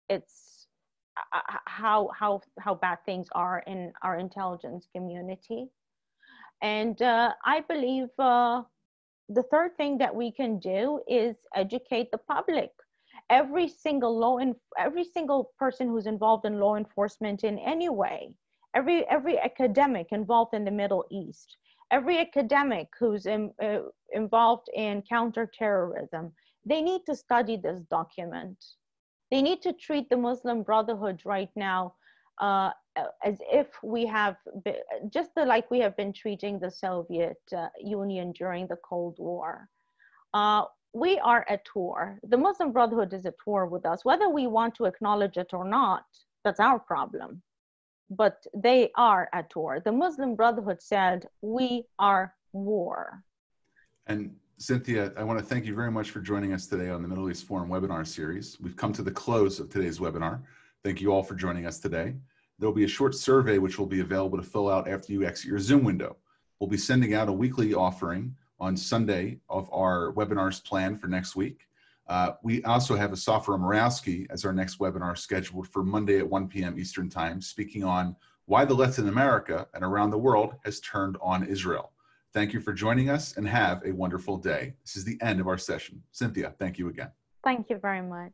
its 0.09 0.67
uh, 1.33 1.57
how 1.65 2.09
how 2.17 2.39
how 2.59 2.75
bad 2.75 2.99
things 3.05 3.27
are 3.33 3.63
in 3.65 3.91
our 4.03 4.17
intelligence 4.17 4.87
community, 4.95 5.65
and 6.61 7.01
I 7.01 7.63
believe 7.67 8.09
the 9.33 9.43
third 9.43 9.75
thing 9.77 9.97
that 9.99 10.15
we 10.15 10.31
can 10.31 10.59
do 10.59 11.01
is 11.07 11.35
educate 11.55 12.11
the 12.11 12.17
public. 12.17 12.71
Every 13.29 13.67
single 13.67 14.17
law 14.17 14.37
and 14.37 14.55
every 14.77 15.03
single 15.03 15.51
person 15.57 15.87
who's 15.87 16.07
involved 16.07 16.45
in 16.45 16.59
law 16.59 16.75
enforcement 16.75 17.43
in 17.43 17.57
any 17.59 17.89
way 17.89 18.33
every 18.75 19.07
every 19.07 19.39
academic 19.39 20.07
involved 20.11 20.53
in 20.53 20.63
the 20.65 20.71
middle 20.71 21.05
east 21.11 21.57
every 21.91 22.19
academic 22.19 22.87
who's 22.97 23.25
in, 23.25 23.51
uh, 23.61 23.79
involved 24.13 24.67
in 24.75 25.01
counterterrorism 25.01 26.31
they 26.63 26.81
need 26.81 27.01
to 27.07 27.15
study 27.15 27.57
this 27.57 27.81
document. 27.89 28.63
They 29.31 29.41
need 29.41 29.63
to 29.63 29.73
treat 29.73 30.09
the 30.09 30.17
muslim 30.17 30.63
brotherhood 30.63 31.21
right 31.25 31.49
now 31.55 31.95
uh, 32.39 32.71
as 33.23 33.37
if 33.51 33.67
we 33.83 34.05
have 34.05 34.35
been, 34.63 34.75
just 35.09 35.31
the, 35.35 35.45
like 35.45 35.69
we 35.71 35.79
have 35.79 35.95
been 35.95 36.13
treating 36.13 36.59
the 36.59 36.69
Soviet 36.69 37.37
uh, 37.55 37.67
Union 37.79 38.31
during 38.33 38.67
the 38.67 38.77
Cold 38.77 39.15
War. 39.19 39.67
Uh, 40.33 40.63
we 40.93 41.19
are 41.19 41.45
at 41.47 41.65
war. 41.73 42.19
The 42.27 42.37
Muslim 42.37 42.71
Brotherhood 42.71 43.13
is 43.13 43.25
at 43.25 43.35
war 43.45 43.65
with 43.65 43.85
us, 43.85 44.03
whether 44.03 44.29
we 44.29 44.47
want 44.47 44.75
to 44.75 44.85
acknowledge 44.85 45.37
it 45.37 45.53
or 45.53 45.65
not. 45.65 46.05
That's 46.43 46.59
our 46.59 46.79
problem. 46.79 47.41
But 48.09 48.45
they 48.53 48.91
are 48.97 49.29
at 49.31 49.55
war. 49.55 49.79
The 49.79 49.91
Muslim 49.91 50.35
Brotherhood 50.35 50.81
said, 50.81 51.27
"We 51.41 51.85
are 51.97 52.33
war." 52.51 53.23
And 54.07 54.35
Cynthia, 54.57 55.13
I 55.15 55.23
want 55.23 55.39
to 55.39 55.45
thank 55.45 55.65
you 55.65 55.73
very 55.73 55.91
much 55.91 56.11
for 56.11 56.19
joining 56.19 56.51
us 56.51 56.67
today 56.67 56.89
on 56.89 57.01
the 57.01 57.07
Middle 57.07 57.29
East 57.31 57.45
Forum 57.45 57.69
webinar 57.69 58.05
series. 58.05 58.59
We've 58.59 58.75
come 58.75 58.91
to 58.93 59.01
the 59.01 59.11
close 59.11 59.61
of 59.61 59.69
today's 59.69 59.99
webinar. 59.99 60.41
Thank 60.83 60.99
you 60.99 61.13
all 61.13 61.21
for 61.21 61.35
joining 61.35 61.67
us 61.67 61.79
today. 61.79 62.15
There'll 62.57 62.73
be 62.73 62.85
a 62.85 62.87
short 62.87 63.13
survey 63.13 63.59
which 63.59 63.77
will 63.77 63.85
be 63.85 63.99
available 63.99 64.37
to 64.39 64.43
fill 64.43 64.67
out 64.67 64.87
after 64.87 65.13
you 65.13 65.23
exit 65.23 65.45
your 65.45 65.59
Zoom 65.59 65.83
window. 65.83 66.17
We'll 66.59 66.69
be 66.69 66.77
sending 66.77 67.13
out 67.13 67.29
a 67.29 67.33
weekly 67.33 67.75
offering 67.75 68.35
on 68.59 68.75
Sunday 68.75 69.39
of 69.47 69.69
our 69.71 70.11
webinars 70.13 70.63
planned 70.63 70.99
for 70.99 71.07
next 71.07 71.35
week. 71.35 71.67
Uh, 72.07 72.31
we 72.43 72.63
also 72.63 72.95
have 72.95 73.13
a 73.13 73.15
Safra 73.15 73.59
Murawski 73.59 74.25
as 74.31 74.43
our 74.43 74.53
next 74.53 74.79
webinar 74.79 75.15
scheduled 75.15 75.67
for 75.67 75.83
Monday 75.83 76.17
at 76.17 76.27
1 76.27 76.47
p.m. 76.47 76.79
Eastern 76.79 77.09
Time, 77.09 77.41
speaking 77.41 77.83
on 77.83 78.15
why 78.45 78.65
the 78.65 78.73
left 78.73 78.97
in 78.97 79.07
America 79.07 79.67
and 79.75 79.83
around 79.83 80.09
the 80.09 80.17
world 80.17 80.55
has 80.65 80.79
turned 80.79 81.15
on 81.21 81.45
Israel. 81.45 81.91
Thank 82.33 82.53
you 82.53 82.59
for 82.59 82.73
joining 82.73 83.09
us 83.09 83.37
and 83.37 83.47
have 83.47 83.85
a 83.85 83.91
wonderful 83.91 84.37
day. 84.37 84.73
This 84.83 84.95
is 84.95 85.05
the 85.05 85.19
end 85.21 85.39
of 85.39 85.47
our 85.47 85.59
session. 85.59 86.01
Cynthia, 86.11 86.55
thank 86.57 86.79
you 86.79 86.89
again. 86.89 87.11
Thank 87.43 87.69
you 87.69 87.77
very 87.77 88.01
much. 88.01 88.33